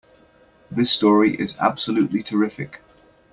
[0.71, 2.81] This story is absolutely terrific!